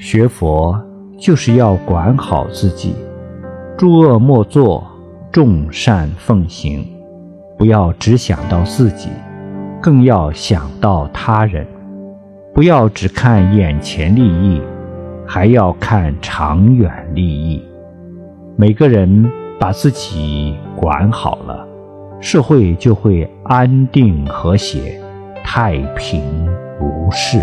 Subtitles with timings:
[0.00, 0.80] 学佛
[1.18, 2.94] 就是要管好自己
[3.76, 4.86] 诸恶莫作
[5.32, 6.86] 众善奉行。
[7.58, 9.08] 不要只想到自己
[9.82, 11.66] 更要想到他人。
[12.54, 14.62] 不要只看眼前利益
[15.26, 17.60] 还要看长远利益。
[18.56, 19.28] 每个人
[19.58, 21.66] 把自己管好了
[22.20, 25.00] 社会就会安定和谐
[25.42, 26.22] 太平
[26.80, 27.42] 无事。